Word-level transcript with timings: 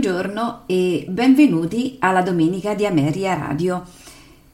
Buongiorno 0.00 0.62
e 0.64 1.04
benvenuti 1.10 1.96
alla 1.98 2.22
Domenica 2.22 2.72
di 2.72 2.86
Ameria 2.86 3.34
Radio. 3.34 3.84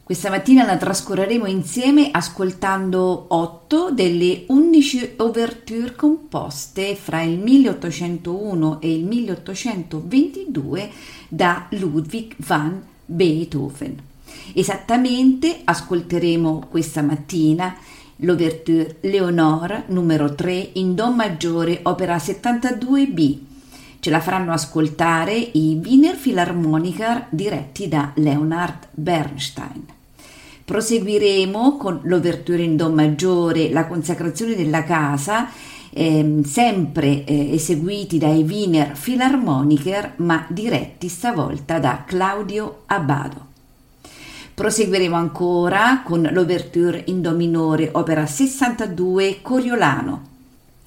Questa 0.03 0.28
mattina 0.28 0.64
la 0.64 0.77
trascorreremo 0.77 1.47
insieme 1.47 2.08
ascoltando 2.11 3.27
8 3.28 3.92
delle 3.92 4.42
11 4.48 5.14
ouverture 5.19 5.94
composte 5.94 6.97
fra 6.97 7.22
il 7.22 7.38
1801 7.38 8.81
e 8.81 8.93
il 8.93 9.04
1822 9.04 10.91
da 11.28 11.69
Ludwig 11.70 12.34
van 12.38 12.82
Beethoven. 13.04 14.03
Esattamente 14.53 15.60
ascolteremo 15.62 16.66
questa 16.69 17.03
mattina 17.03 17.72
l'ouverture 18.16 18.97
Leonore 19.03 19.84
numero 19.91 20.34
3 20.34 20.70
in 20.72 20.97
Do 20.97 21.12
maggiore 21.12 21.78
opera 21.84 22.16
72b 22.16 23.54
Ce 24.06 24.12
la 24.12 24.21
faranno 24.21 24.53
ascoltare 24.53 25.34
i 25.34 25.81
Wiener 25.83 26.15
Philharmoniker 26.15 27.27
diretti 27.28 27.89
da 27.89 28.12
Leonard 28.15 28.87
Bernstein. 28.93 29.84
Proseguiremo 30.65 31.77
con 31.77 32.03
l'ouverture 32.05 32.62
in 32.62 32.77
Do 32.77 32.89
maggiore, 32.89 33.69
la 33.71 33.89
consacrazione 33.89 34.55
della 34.55 34.84
casa, 34.84 35.50
eh, 35.91 36.41
sempre 36.44 37.25
eh, 37.25 37.55
eseguiti 37.55 38.19
dai 38.19 38.44
Wiener 38.44 38.97
Philharmoniker, 38.97 40.12
ma 40.19 40.47
diretti 40.50 41.09
stavolta 41.09 41.81
da 41.81 42.05
Claudio 42.06 42.83
Abbado. 42.87 43.44
Proseguiremo 44.55 45.17
ancora 45.17 46.03
con 46.05 46.28
l'ouverture 46.31 47.03
in 47.06 47.23
Do 47.23 47.33
minore, 47.33 47.88
opera 47.91 48.25
62 48.25 49.41
Coriolano. 49.43 50.34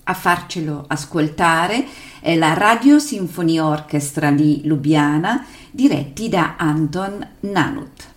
A 0.03 0.13
farcelo 0.13 0.85
ascoltare 0.87 1.85
è 2.21 2.35
la 2.35 2.53
Radio 2.53 2.99
Sinfonia 2.99 3.65
Orchestra 3.65 4.31
di 4.31 4.61
Lubiana, 4.65 5.45
diretti 5.71 6.27
da 6.27 6.55
Anton 6.57 7.25
Nanut. 7.41 8.07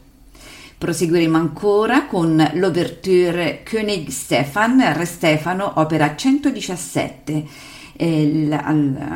Proseguiremo 0.77 1.37
ancora 1.37 2.07
con 2.07 2.45
l'ouverture 2.55 3.63
König 3.63 4.09
Stefan, 4.09 4.93
Re 4.95 5.05
Stefano, 5.05 5.75
opera 5.77 6.17
117. 6.17 7.71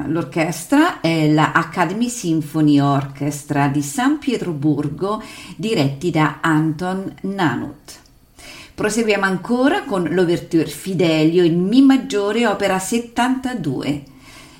L'orchestra 0.07 1.01
è 1.01 1.29
la 1.33 1.51
Academy 1.51 2.09
Symphony 2.09 2.79
Orchestra 2.79 3.67
di 3.67 3.83
San 3.83 4.19
Pietroburgo, 4.19 5.21
diretti 5.57 6.13
da 6.13 6.39
Anton 6.41 7.13
Nanut. 7.23 7.99
Proseguiamo 8.73 9.25
ancora 9.25 9.83
con 9.83 10.07
l'ouverture 10.11 10.67
Fidelio 10.67 11.43
in 11.43 11.65
Mi 11.65 11.83
maggiore, 11.83 12.47
opera 12.47 12.79
72 12.79 14.15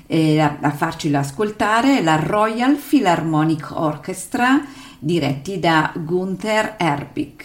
eh, 0.07 0.39
a, 0.39 0.57
a 0.61 0.71
farcela 0.71 1.19
ascoltare 1.19 2.01
la 2.01 2.15
Royal 2.15 2.75
Philharmonic 2.75 3.71
Orchestra 3.73 4.65
diretti 4.99 5.59
da 5.59 5.91
Gunther 5.95 6.75
Erbig. 6.77 7.43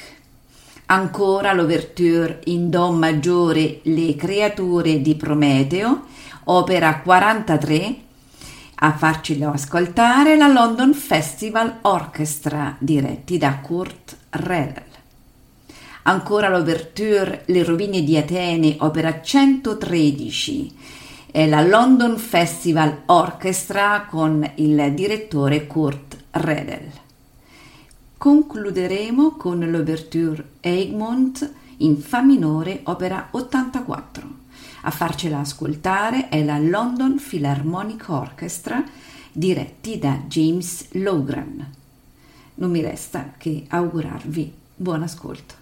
Ancora 0.87 1.53
l'ouverture 1.53 2.41
in 2.45 2.71
Do 2.71 2.93
maggiore 2.93 3.81
Le 3.85 4.15
creature 4.15 5.01
di 5.01 5.15
Prometeo, 5.15 6.05
opera 6.45 7.01
43, 7.01 7.97
a 8.75 8.93
farcelo 8.93 9.51
ascoltare 9.51 10.37
la 10.37 10.49
London 10.49 10.93
Festival 10.93 11.79
Orchestra 11.83 12.77
diretti 12.79 13.39
da 13.39 13.59
Kurt 13.59 14.17
Redel. 14.31 14.91
Ancora 16.05 16.49
l'ouverture 16.49 17.45
Le 17.47 17.63
rovine 17.63 18.03
di 18.03 18.17
Atene, 18.17 18.77
opera 18.81 19.23
113, 19.23 20.75
è 21.33 21.49
la 21.49 21.63
London 21.63 22.19
Festival 22.19 23.05
Orchestra 23.07 24.05
con 24.05 24.49
il 24.57 24.93
direttore 24.95 25.67
Kurt 25.67 26.25
Redel. 26.33 26.91
Concluderemo 28.19 29.31
con 29.37 29.59
l'ouverture 29.61 30.51
Egmont 30.61 31.51
in 31.79 31.97
Fa 31.97 32.21
minore, 32.21 32.81
opera 32.83 33.29
84. 33.31 34.29
A 34.83 34.91
farcela 34.91 35.39
ascoltare 35.39 36.29
è 36.29 36.45
la 36.45 36.59
London 36.59 37.17
Philharmonic 37.17 38.11
Orchestra 38.11 38.85
diretti 39.33 39.99
da 39.99 40.19
James 40.29 40.89
Logran. 40.93 41.67
Non 42.57 42.71
mi 42.71 42.83
resta 42.83 43.33
che 43.39 43.65
augurarvi 43.69 44.53
buon 44.77 45.03
ascolto. 45.03 45.62